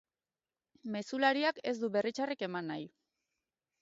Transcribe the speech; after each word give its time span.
Mezulariak 0.95 1.61
ez 1.73 1.75
du 1.83 1.91
berri 1.97 2.15
txarrik 2.21 2.43
eman 2.49 2.73
nahi. 2.75 2.89